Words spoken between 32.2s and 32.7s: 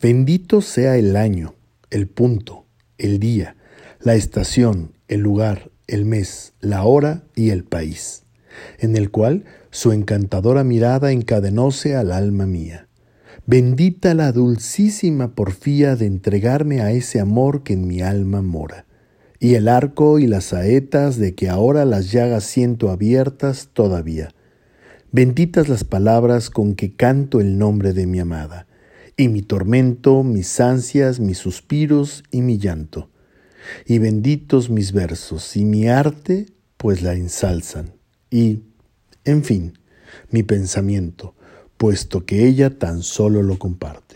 y mi